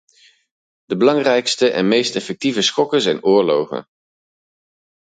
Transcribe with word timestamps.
De 0.85 0.97
belangrijkste 0.97 1.71
en 1.71 1.87
meest 1.87 2.15
effectieve 2.15 2.61
schokken 2.61 3.01
zijn 3.01 3.23
oorlogen. 3.23 3.85